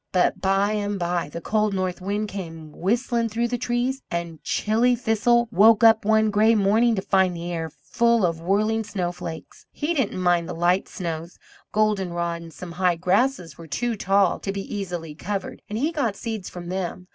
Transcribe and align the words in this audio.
But 0.11 0.41
by 0.41 0.71
and 0.71 0.97
by 0.97 1.29
the 1.29 1.41
cold 1.41 1.75
North 1.75 2.01
Wind 2.01 2.27
came 2.27 2.71
whistling 2.71 3.29
through 3.29 3.49
the 3.49 3.57
trees, 3.59 4.01
and 4.09 4.43
chilly 4.43 4.95
Thistle 4.95 5.47
woke 5.51 5.83
up 5.83 6.05
one 6.05 6.31
gray 6.31 6.55
morning 6.55 6.95
to 6.95 7.03
find 7.03 7.35
the 7.35 7.51
air 7.51 7.69
full 7.69 8.25
of 8.25 8.41
whirling 8.41 8.83
snowflakes 8.83 9.67
He 9.71 9.93
didn't 9.93 10.19
mind 10.19 10.49
the 10.49 10.55
light 10.55 10.89
snows, 10.89 11.37
golden 11.71 12.13
rod 12.13 12.41
and 12.41 12.51
some 12.51 12.71
high 12.71 12.95
grasses 12.95 13.59
were 13.59 13.67
too 13.67 13.95
tall 13.95 14.39
to 14.39 14.51
be 14.51 14.75
easily 14.75 15.13
covered, 15.13 15.61
and 15.69 15.77
he 15.77 15.91
got 15.91 16.15
seeds 16.15 16.49
from 16.49 16.69
them. 16.69 17.05